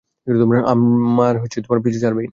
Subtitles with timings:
[0.73, 1.33] আমার
[1.83, 2.29] পিছু ছাড়বেই না!